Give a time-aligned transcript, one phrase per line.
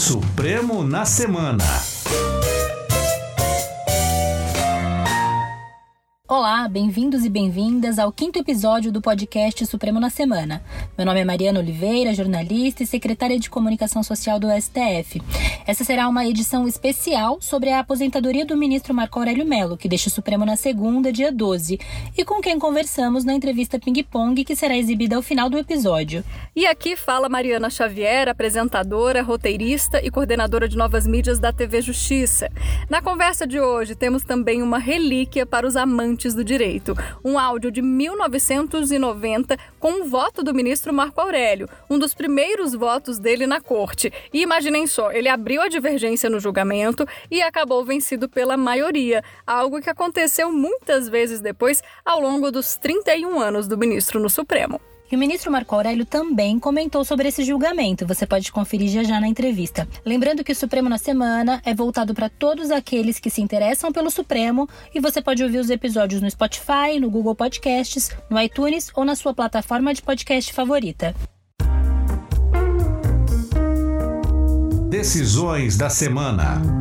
[0.00, 1.62] Supremo na Semana.
[6.32, 10.62] Olá, bem-vindos e bem-vindas ao quinto episódio do podcast Supremo na Semana.
[10.96, 15.20] Meu nome é Mariana Oliveira, jornalista e secretária de Comunicação Social do STF.
[15.66, 20.08] Essa será uma edição especial sobre a aposentadoria do ministro Marco Aurélio Mello, que deixa
[20.08, 21.80] o Supremo na segunda, dia 12,
[22.16, 26.22] e com quem conversamos na entrevista Ping Pong, que será exibida ao final do episódio.
[26.54, 32.48] E aqui fala Mariana Xavier, apresentadora, roteirista e coordenadora de novas mídias da TV Justiça.
[32.88, 36.94] Na conversa de hoje, temos também uma relíquia para os amantes do direito.
[37.24, 43.18] Um áudio de 1990 com o voto do ministro Marco Aurélio, um dos primeiros votos
[43.18, 44.12] dele na corte.
[44.32, 49.80] E imaginem só, ele abriu a divergência no julgamento e acabou vencido pela maioria, algo
[49.80, 54.89] que aconteceu muitas vezes depois ao longo dos 31 anos do ministro no Supremo.
[55.10, 58.06] E o ministro Marco Aurélio também comentou sobre esse julgamento.
[58.06, 59.88] Você pode conferir já já na entrevista.
[60.04, 64.10] Lembrando que o Supremo na Semana é voltado para todos aqueles que se interessam pelo
[64.10, 69.04] Supremo e você pode ouvir os episódios no Spotify, no Google Podcasts, no iTunes ou
[69.04, 71.14] na sua plataforma de podcast favorita.
[74.88, 76.79] Decisões da semana.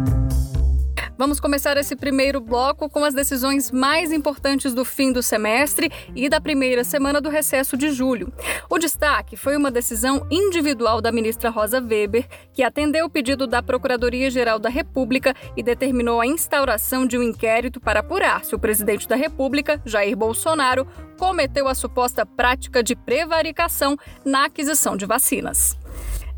[1.19, 6.29] Vamos começar esse primeiro bloco com as decisões mais importantes do fim do semestre e
[6.29, 8.31] da primeira semana do recesso de julho.
[8.69, 13.61] O destaque foi uma decisão individual da ministra Rosa Weber, que atendeu o pedido da
[13.61, 19.05] Procuradoria-Geral da República e determinou a instauração de um inquérito para apurar se o presidente
[19.05, 25.77] da República, Jair Bolsonaro, cometeu a suposta prática de prevaricação na aquisição de vacinas.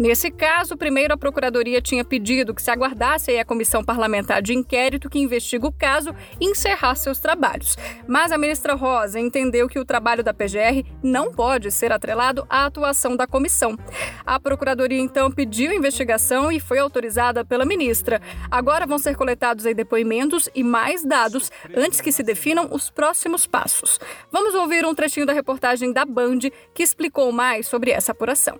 [0.01, 5.07] Nesse caso, primeiro a Procuradoria tinha pedido que se aguardasse a comissão parlamentar de inquérito
[5.07, 7.77] que investiga o caso e encerrasse seus trabalhos.
[8.07, 12.65] Mas a ministra Rosa entendeu que o trabalho da PGR não pode ser atrelado à
[12.65, 13.77] atuação da comissão.
[14.25, 18.19] A Procuradoria então pediu investigação e foi autorizada pela ministra.
[18.49, 23.45] Agora vão ser coletados aí depoimentos e mais dados antes que se definam os próximos
[23.45, 23.99] passos.
[24.31, 26.39] Vamos ouvir um trechinho da reportagem da Band
[26.73, 28.57] que explicou mais sobre essa apuração.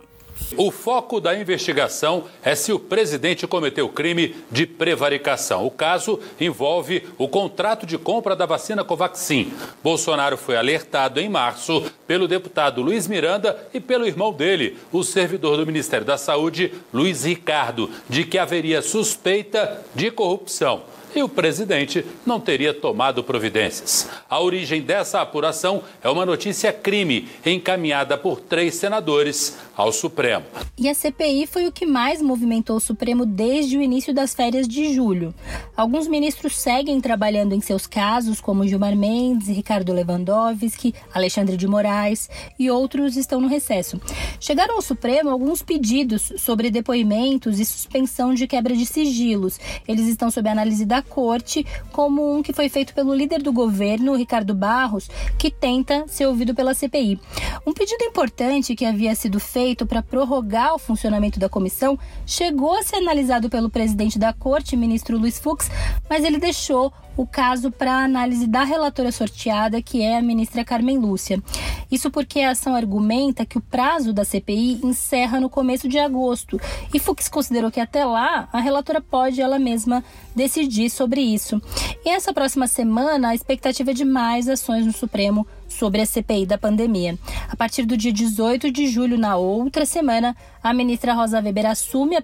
[0.56, 5.66] O foco da investigação é se o presidente cometeu crime de prevaricação.
[5.66, 9.52] O caso envolve o contrato de compra da vacina Covaxin.
[9.82, 15.56] Bolsonaro foi alertado em março pelo deputado Luiz Miranda e pelo irmão dele, o servidor
[15.56, 20.82] do Ministério da Saúde, Luiz Ricardo, de que haveria suspeita de corrupção
[21.14, 24.08] e o presidente não teria tomado providências.
[24.28, 30.44] A origem dessa apuração é uma notícia crime encaminhada por três senadores ao Supremo.
[30.78, 34.66] E a CPI foi o que mais movimentou o Supremo desde o início das férias
[34.66, 35.34] de julho.
[35.76, 42.28] Alguns ministros seguem trabalhando em seus casos, como Gilmar Mendes, Ricardo Lewandowski, Alexandre de Moraes,
[42.58, 44.00] e outros estão no recesso.
[44.40, 49.58] Chegaram ao Supremo alguns pedidos sobre depoimentos e suspensão de quebra de sigilos.
[49.86, 54.14] Eles estão sob análise da corte, como um que foi feito pelo líder do governo,
[54.14, 55.08] Ricardo Barros,
[55.38, 57.20] que tenta ser ouvido pela CPI.
[57.66, 62.82] Um pedido importante que havia sido feito para prorrogar o funcionamento da comissão chegou a
[62.82, 65.70] ser analisado pelo presidente da corte, ministro Luiz Fux,
[66.08, 70.98] mas ele deixou o caso para análise da relatora sorteada, que é a ministra Carmen
[70.98, 71.42] Lúcia.
[71.90, 76.60] Isso porque a ação argumenta que o prazo da CPI encerra no começo de agosto
[76.92, 80.02] e Fux considerou que até lá a relatora pode ela mesma
[80.34, 81.60] decidir sobre isso.
[82.04, 86.46] E essa próxima semana a expectativa é de mais ações no Supremo sobre a CPI
[86.46, 87.18] da pandemia.
[87.48, 92.16] A partir do dia 18 de julho, na outra semana, a ministra Rosa Weber assume
[92.16, 92.22] a,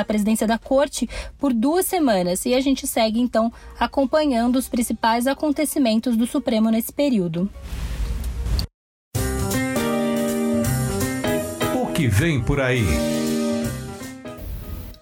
[0.00, 5.26] a presidência da corte por duas semanas e a gente segue então acompanhando os principais
[5.26, 7.50] acontecimentos do Supremo nesse período.
[11.74, 13.25] O que vem por aí?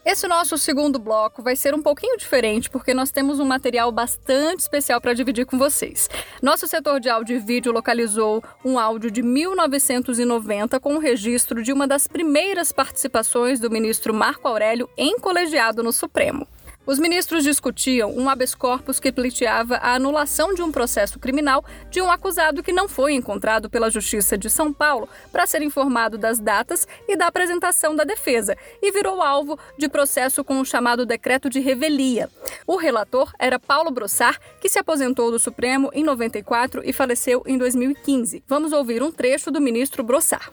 [0.04, 4.60] Esse nosso segundo bloco vai ser um pouquinho diferente porque nós temos um material bastante
[4.60, 6.10] especial para dividir com vocês.
[6.42, 11.72] Nosso setor de áudio e vídeo localizou um áudio de 1990 com o registro de
[11.72, 16.46] uma das primeiras participações do ministro Marco Aurélio em colegiado no Supremo.
[16.86, 22.02] Os ministros discutiam um habeas corpus que pleiteava a anulação de um processo criminal de
[22.02, 26.38] um acusado que não foi encontrado pela Justiça de São Paulo para ser informado das
[26.38, 31.48] datas e da apresentação da defesa e virou alvo de processo com o chamado decreto
[31.48, 32.28] de revelia.
[32.66, 37.56] O relator era Paulo Brossar, que se aposentou do Supremo em 94 e faleceu em
[37.56, 38.44] 2015.
[38.46, 40.50] Vamos ouvir um trecho do ministro Brossar.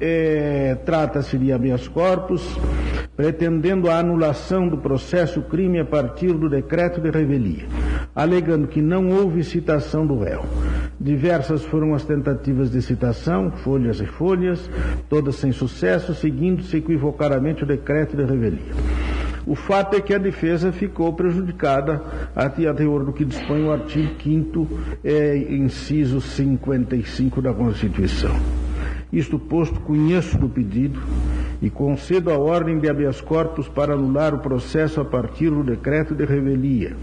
[0.00, 2.42] É, Trata-se de habeas corpus,
[3.20, 7.66] pretendendo a anulação do processo crime a partir do decreto de revelia,
[8.16, 10.42] alegando que não houve citação do réu.
[10.98, 14.70] Diversas foram as tentativas de citação, folhas e folhas,
[15.06, 18.72] todas sem sucesso, seguindo-se equivocadamente o decreto de revelia.
[19.46, 22.02] O fato é que a defesa ficou prejudicada
[22.34, 24.68] a teor do que dispõe o artigo 5
[25.04, 28.34] é, inciso 55 da Constituição.
[29.12, 30.98] Isto posto, conheço do pedido
[31.62, 36.14] e concedo a ordem de habeas corpus para anular o processo a partir do decreto
[36.14, 36.96] de revelia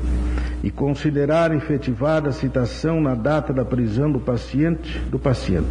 [0.63, 5.67] e considerar efetivada a citação na data da prisão do paciente do paciente.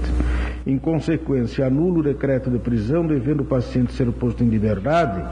[0.67, 5.23] Em consequência, anulo o decreto de prisão, devendo o paciente ser posto em liberdade,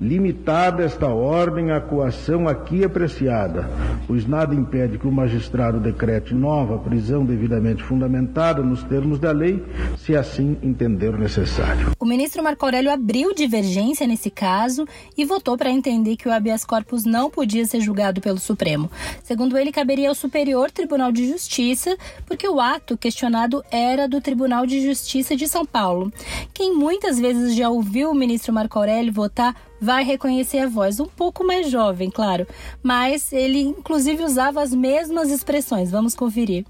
[0.00, 3.68] limitada esta ordem à coação aqui apreciada,
[4.06, 9.64] pois nada impede que o magistrado decrete nova prisão devidamente fundamentada nos termos da lei,
[9.98, 11.90] se assim entender necessário.
[11.98, 14.86] O ministro Marco Aurélio abriu divergência nesse caso
[15.18, 18.88] e votou para entender que o habeas corpus não podia ser julgado pelo Supremo.
[19.24, 24.64] Segundo ele, caberia ao Superior Tribunal de Justiça, porque o ato questionado era do Tribunal
[24.64, 26.12] de Justiça de São Paulo.
[26.52, 31.06] Quem muitas vezes já ouviu o ministro Marco Aurélio votar vai reconhecer a voz, um
[31.06, 32.46] pouco mais jovem, claro,
[32.82, 35.90] mas ele inclusive usava as mesmas expressões.
[35.90, 36.64] Vamos conferir.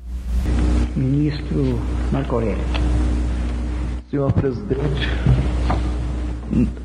[0.96, 1.78] Ministro
[2.10, 2.64] Marco Aurélio.
[4.10, 5.08] Senhor presidente,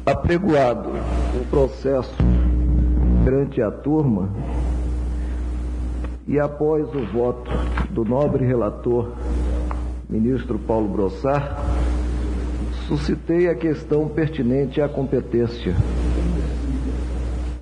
[0.06, 0.90] apregoado
[1.40, 2.16] o processo
[3.24, 4.30] perante a turma
[6.28, 7.50] e após o voto
[7.90, 9.12] do nobre relator,
[10.10, 11.56] ministro Paulo Brossard,
[12.88, 15.76] suscitei a questão pertinente à competência.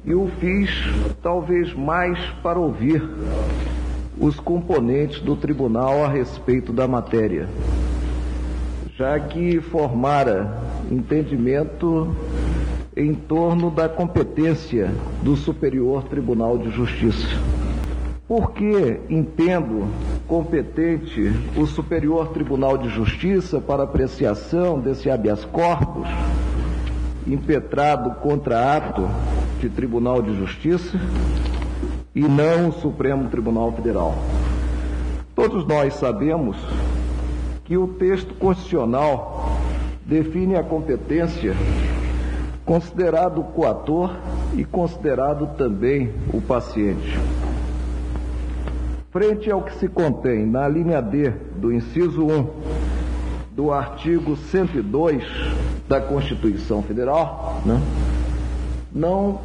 [0.06, 0.70] E o fiz
[1.22, 3.04] talvez mais para ouvir
[4.18, 7.50] os componentes do tribunal a respeito da matéria,
[8.96, 10.58] já que formara
[10.90, 12.16] entendimento
[12.96, 14.90] em torno da competência
[15.22, 17.28] do Superior Tribunal de Justiça.
[18.26, 19.88] Porque entendo
[20.28, 26.08] competente o Superior Tribunal de Justiça para apreciação desse habeas corpus
[27.26, 29.08] impetrado contra ato
[29.60, 31.00] de Tribunal de Justiça
[32.14, 34.16] e não o Supremo Tribunal Federal.
[35.34, 36.58] Todos nós sabemos
[37.64, 39.58] que o texto constitucional
[40.06, 41.54] define a competência
[42.66, 44.16] considerado o coator
[44.56, 47.18] e considerado também o paciente.
[49.18, 52.50] Frente ao que se contém na linha D do inciso 1
[53.52, 55.24] do artigo 102
[55.90, 57.82] da Constituição Federal, né,
[58.94, 59.42] não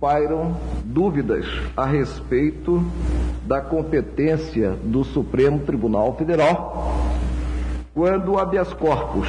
[0.00, 1.46] pairam dúvidas
[1.76, 2.84] a respeito
[3.46, 6.92] da competência do Supremo Tribunal Federal
[7.94, 9.28] quando o habeas corpus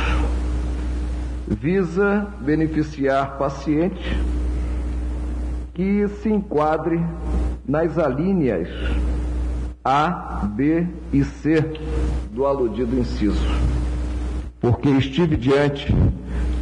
[1.48, 4.19] visa beneficiar paciente
[5.75, 7.00] que se enquadre
[7.63, 8.69] nas alíneas
[9.84, 11.62] a, B e C
[12.32, 13.46] do aludido inciso.
[14.60, 15.94] Porque estive diante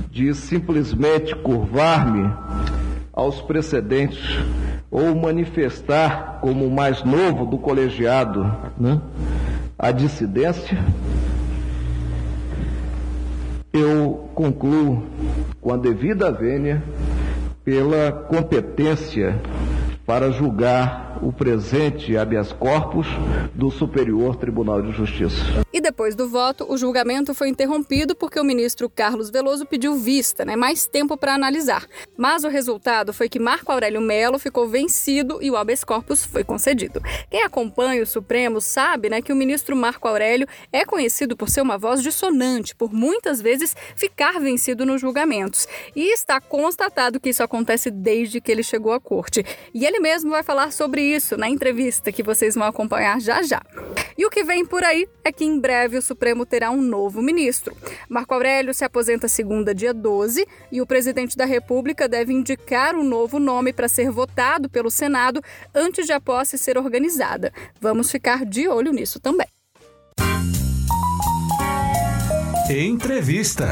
[0.10, 2.30] de simplesmente curvar-me
[3.14, 4.40] aos precedentes
[4.90, 8.44] ou manifestar como o mais novo do colegiado
[8.78, 9.00] né,
[9.78, 10.78] a dissidência,
[13.72, 15.04] eu concluo
[15.62, 16.84] com a devida vênia
[17.64, 19.40] pela competência
[20.06, 23.08] para julgar o presente habeas corpus
[23.54, 25.62] do Superior Tribunal de Justiça.
[25.72, 30.44] E depois do voto, o julgamento foi interrompido porque o ministro Carlos Veloso pediu vista,
[30.44, 31.86] né, mais tempo para analisar.
[32.18, 36.44] Mas o resultado foi que Marco Aurélio Melo ficou vencido e o habeas corpus foi
[36.44, 37.02] concedido.
[37.30, 41.62] Quem acompanha o Supremo sabe né, que o ministro Marco Aurélio é conhecido por ser
[41.62, 45.68] uma voz dissonante, por muitas vezes ficar vencido nos julgamentos.
[45.96, 49.46] E está constatado que isso acontece desde que ele chegou à corte.
[49.74, 53.62] E ele mesmo vai falar sobre isso na entrevista que vocês vão acompanhar já já.
[54.18, 57.22] E o que vem por aí é que em breve o Supremo terá um novo
[57.22, 57.76] ministro.
[58.10, 63.04] Marco Aurélio se aposenta segunda, dia 12, e o presidente da República deve indicar um
[63.04, 65.42] novo nome para ser votado pelo Senado
[65.74, 67.52] antes de a posse ser organizada.
[67.80, 69.48] Vamos ficar de olho nisso também.
[72.70, 73.68] Entrevista.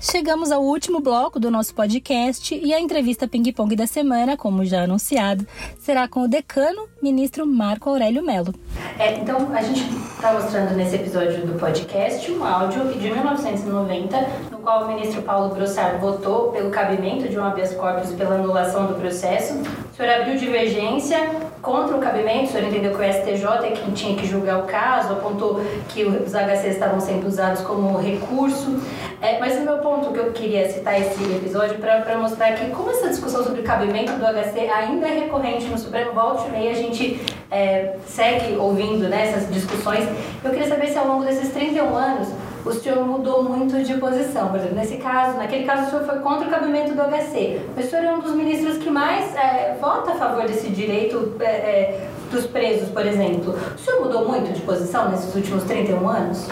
[0.00, 4.84] Chegamos ao último bloco do nosso podcast e a entrevista ping-pong da semana, como já
[4.84, 5.44] anunciado,
[5.80, 8.54] será com o decano, ministro Marco Aurélio Melo.
[8.96, 9.80] É, então, a gente
[10.14, 15.52] está mostrando nesse episódio do podcast um áudio de 1990, no qual o ministro Paulo
[15.52, 19.60] Brossard votou pelo cabimento de um habeas corpus pela anulação do processo.
[19.98, 21.18] Senhor abriu divergência
[21.60, 24.62] contra o cabimento, o senhor entendeu que o STJ é quem tinha que julgar o
[24.62, 28.80] caso, apontou que os HCs estavam sendo usados como recurso.
[29.20, 32.90] É, mas o meu ponto que eu queria citar esse episódio para mostrar que como
[32.90, 36.70] essa discussão sobre o cabimento do HC ainda é recorrente no Supremo, volte e meia
[36.70, 40.08] a gente é, segue ouvindo né, essas discussões.
[40.44, 42.28] Eu queria saber se ao longo desses 31 anos
[42.68, 44.48] o senhor mudou muito de posição.
[44.48, 47.60] Por exemplo, nesse caso, naquele caso, o senhor foi contra o cabimento do HC.
[47.76, 51.44] O senhor é um dos ministros que mais é, vota a favor desse direito é,
[51.44, 53.54] é, dos presos, por exemplo.
[53.74, 56.46] O senhor mudou muito de posição nesses últimos 31 anos?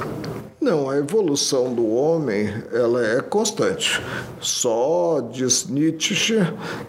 [0.60, 4.02] Não, a evolução do homem ela é constante.
[4.40, 6.40] Só, diz Nietzsche,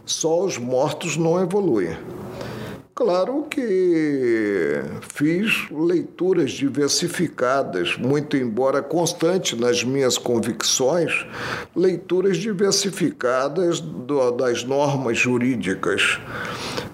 [0.06, 1.96] só os mortos não evoluem.
[2.98, 11.27] Claro que fiz leituras diversificadas, muito embora constante nas minhas convicções,
[11.75, 16.20] leituras diversificadas do, das normas jurídicas.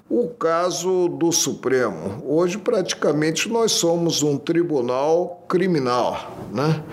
[0.10, 2.22] O caso do Supremo.
[2.26, 6.36] Hoje, praticamente, nós somos um tribunal criminal.
[6.52, 6.84] Né?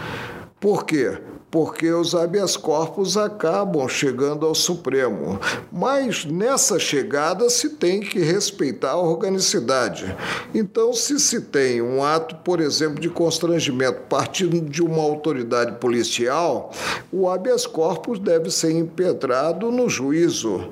[0.61, 1.19] Por quê?
[1.50, 5.38] Porque os habeas corpus acabam chegando ao Supremo.
[5.73, 10.14] Mas nessa chegada se tem que respeitar a organicidade.
[10.54, 16.71] Então, se se tem um ato, por exemplo, de constrangimento partindo de uma autoridade policial,
[17.12, 20.69] o habeas corpus deve ser impetrado no juízo.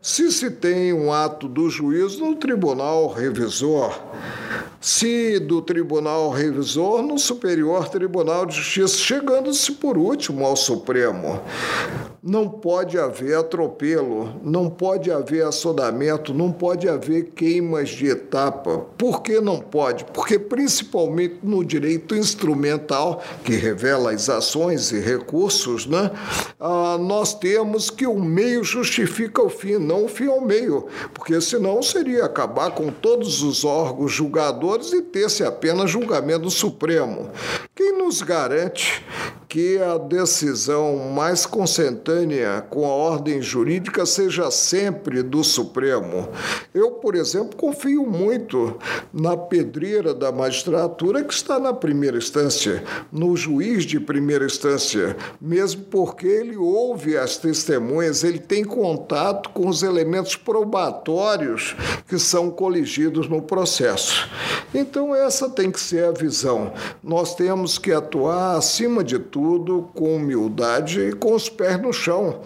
[0.00, 4.00] Se se tem um ato do juízo, no tribunal revisor
[4.80, 11.38] se do Tribunal Revisor no Superior Tribunal de Justiça, chegando-se por último ao Supremo.
[12.22, 18.78] Não pode haver atropelo, não pode haver assodamento, não pode haver queimas de etapa.
[18.96, 20.04] Por que não pode?
[20.04, 26.10] Porque, principalmente no direito instrumental, que revela as ações e recursos, né?
[26.58, 31.40] Ah, nós temos que o meio justifica o fim, não o fim ao meio, porque
[31.40, 37.30] senão seria acabar com todos os órgãos julgadores e ter-se apenas julgamento do Supremo.
[37.74, 39.04] Quem nos garante
[39.50, 46.28] que a decisão mais consentânea com a ordem jurídica seja sempre do Supremo.
[46.72, 48.78] Eu, por exemplo, confio muito
[49.12, 55.82] na pedreira da magistratura que está na primeira instância, no juiz de primeira instância, mesmo
[55.90, 61.74] porque ele ouve as testemunhas, ele tem contato com os elementos probatórios
[62.06, 64.30] que são coligidos no processo.
[64.72, 66.72] Então, essa tem que ser a visão.
[67.02, 71.94] Nós temos que atuar, acima de tudo, tudo com humildade e com os pés no
[71.94, 72.40] chão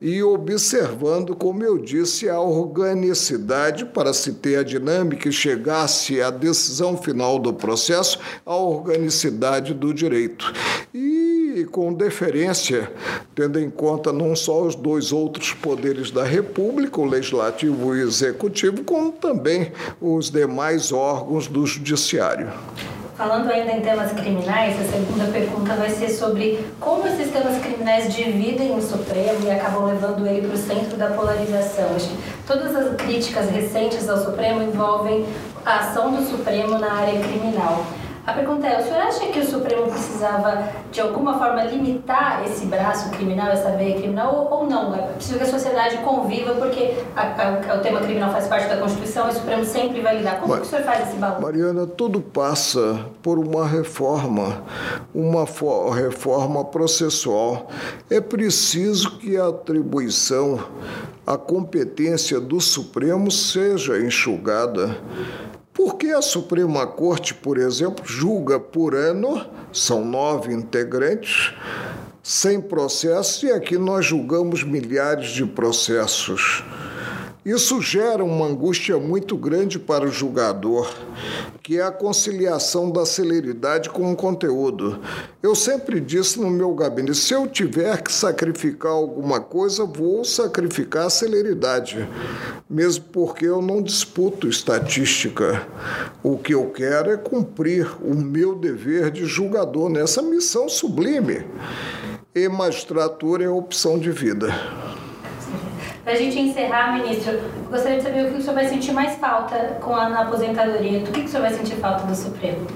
[0.00, 6.30] e observando, como eu disse, a organicidade para se ter a dinâmica e chegar-se à
[6.30, 10.50] decisão final do processo, a organicidade do direito.
[10.94, 12.90] E com deferência,
[13.34, 18.08] tendo em conta não só os dois outros poderes da República, o Legislativo e o
[18.08, 22.48] Executivo, como também os demais órgãos do Judiciário.
[23.18, 28.14] Falando ainda em temas criminais, a segunda pergunta vai ser sobre como esses temas criminais
[28.14, 31.88] dividem o Supremo e acabam levando ele para o centro da polarização.
[32.46, 35.26] Todas as críticas recentes ao Supremo envolvem
[35.66, 37.84] a ação do Supremo na área criminal.
[38.28, 42.66] A pergunta é: o senhor acha que o Supremo precisava, de alguma forma, limitar esse
[42.66, 44.94] braço criminal, essa veia criminal, ou, ou não?
[44.94, 48.76] É preciso que a sociedade conviva, porque a, a, o tema criminal faz parte da
[48.76, 50.40] Constituição e o Supremo sempre vai lidar.
[50.40, 51.40] Como Mas, que o senhor faz esse balanço?
[51.40, 54.62] Mariana, tudo passa por uma reforma,
[55.14, 55.46] uma
[55.94, 57.68] reforma processual.
[58.10, 60.60] É preciso que a atribuição,
[61.26, 64.98] a competência do Supremo seja enxugada.
[65.78, 71.54] Porque a Suprema Corte, por exemplo, julga por ano, são nove integrantes,
[72.20, 76.64] sem processo, e aqui nós julgamos milhares de processos.
[77.48, 80.94] Isso gera uma angústia muito grande para o julgador,
[81.62, 85.00] que é a conciliação da celeridade com o conteúdo.
[85.42, 91.06] Eu sempre disse no meu gabinete: se eu tiver que sacrificar alguma coisa, vou sacrificar
[91.06, 92.06] a celeridade,
[92.68, 95.66] mesmo porque eu não disputo estatística.
[96.22, 101.46] O que eu quero é cumprir o meu dever de julgador nessa missão sublime.
[102.34, 104.52] E magistratura é opção de vida.
[106.08, 107.38] Para a gente encerrar, ministro,
[107.68, 111.00] gostaria de saber o que o senhor vai sentir mais falta com a na aposentadoria.
[111.00, 112.66] Do que, que o senhor vai sentir falta do Supremo?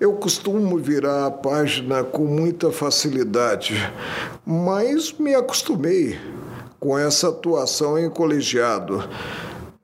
[0.00, 3.74] Eu costumo virar a página com muita facilidade,
[4.46, 6.18] mas me acostumei
[6.78, 9.06] com essa atuação em colegiado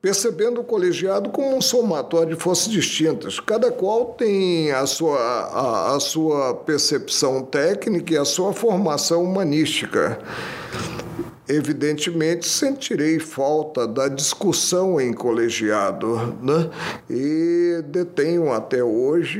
[0.01, 3.39] percebendo o colegiado como um somatório de forças distintas.
[3.39, 10.17] Cada qual tem a sua, a, a sua percepção técnica e a sua formação humanística.
[11.49, 16.69] Evidentemente, sentirei falta da discussão em colegiado, né?
[17.09, 19.39] e detenho até hoje,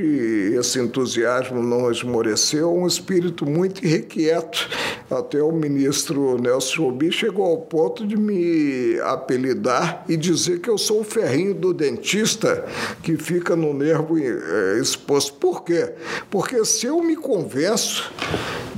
[0.57, 4.69] esse entusiasmo não esmoreceu, um espírito muito irrequieto
[5.09, 10.77] Até o ministro Nelson Chobi chegou ao ponto de me apelidar e dizer que eu
[10.77, 12.65] sou o ferrinho do dentista
[13.01, 15.33] que fica no nervo é, exposto.
[15.35, 15.93] Por quê?
[16.29, 18.11] Porque se eu me convenço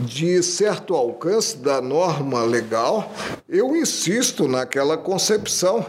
[0.06, 3.12] de certo alcance da norma legal,
[3.48, 5.86] eu insisto naquela concepção.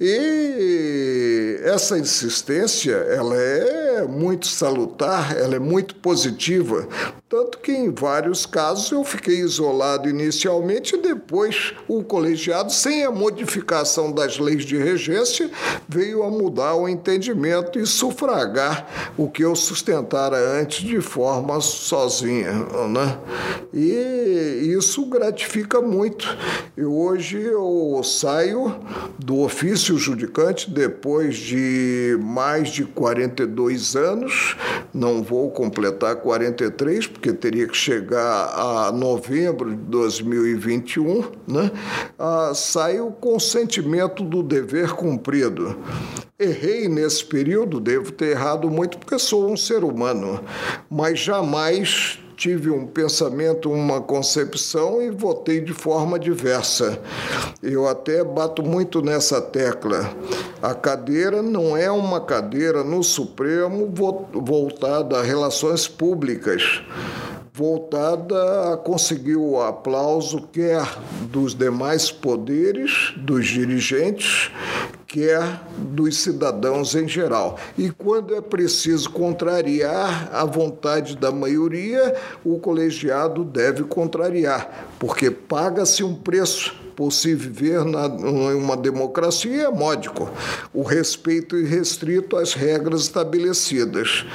[0.00, 6.86] E essa insistência, ela é muito salutar, ela é muito positiva,
[7.28, 13.10] tanto que em vários casos eu fiquei isolado inicialmente e depois o colegiado, sem a
[13.10, 15.50] modificação das leis de regência,
[15.86, 22.50] veio a mudar o entendimento e sufragar o que eu sustentara antes de forma sozinha.
[22.88, 23.18] Né?
[23.74, 26.34] E isso gratifica muito.
[26.78, 28.74] E hoje eu saio
[29.18, 34.56] do ofício judicante depois de mais de 42 anos,
[34.94, 41.70] não vou completar 43, porque teria que chegar a novembro de 2021, né?
[42.16, 45.76] Ah, sai o consentimento do dever cumprido.
[46.38, 50.40] Errei nesse período, devo ter errado muito porque sou um ser humano,
[50.88, 57.00] mas jamais tive um pensamento, uma concepção e votei de forma diversa.
[57.60, 60.08] Eu até bato muito nessa tecla.
[60.62, 63.92] A cadeira não é uma cadeira no Supremo
[64.32, 66.80] voltada a relações públicas
[67.50, 70.86] voltada a conseguir o aplauso quer
[71.22, 74.52] dos demais poderes, dos dirigentes,
[75.08, 77.58] quer dos cidadãos em geral.
[77.78, 86.04] E quando é preciso contrariar a vontade da maioria, o colegiado deve contrariar, porque paga-se
[86.04, 90.28] um preço por se viver em uma democracia é módico.
[90.74, 94.26] O respeito irrestrito às regras estabelecidas.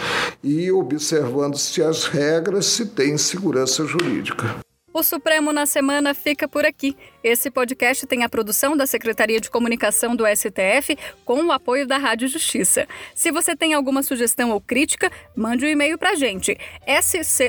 [0.42, 4.56] E observando-se as regras, se tem segurança jurídica.
[4.94, 6.96] O Supremo na Semana fica por aqui.
[7.24, 10.96] Esse podcast tem a produção da Secretaria de Comunicação do STF
[11.26, 12.88] com o apoio da Rádio Justiça.
[13.16, 16.56] Se você tem alguma sugestão ou crítica, mande um e-mail para a gente,
[17.02, 17.40] sco.stf.jus.br.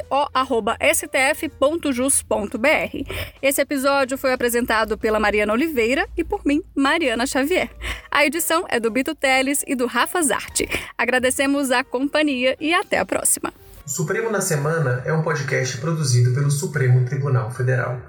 [3.43, 7.69] Esse episódio foi apresentado pela Mariana Oliveira e por mim, Mariana Xavier.
[8.11, 10.67] A edição é do Bito Teles e do Rafa Zarte.
[10.97, 13.53] Agradecemos a companhia e até a próxima.
[13.87, 18.01] Supremo na Semana é um podcast produzido pelo Supremo Tribunal Federal.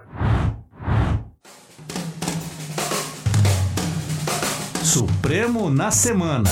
[4.81, 6.49] Supremo na Semana.